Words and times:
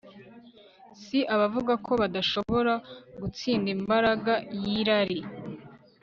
Si 1.01 1.19
abavuga 1.33 1.73
ko 1.85 1.91
badashobora 2.01 2.73
gutsinda 3.21 3.67
imbaraga 3.77 4.33
yirari 4.61 5.19